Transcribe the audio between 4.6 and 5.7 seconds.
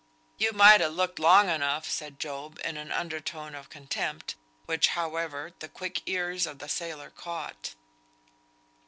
which, however, the